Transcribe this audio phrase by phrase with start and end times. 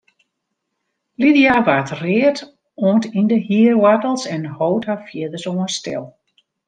[1.21, 2.37] Lydia waard read
[2.87, 6.03] oant yn de hierwoartels en hold har fierdersoan stil.